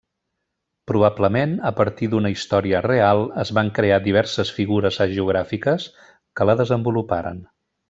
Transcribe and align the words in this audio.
Probablement, 0.91 1.51
a 1.69 1.71
partir 1.79 2.09
d'una 2.13 2.31
història 2.37 2.81
real, 2.87 3.21
es 3.43 3.53
van 3.59 3.71
crear 3.81 4.01
diverses 4.09 4.55
figures 4.61 4.99
hagiogràfiques 5.07 5.87
que 6.41 6.51
la 6.53 6.59
desenvoluparen. 6.65 7.47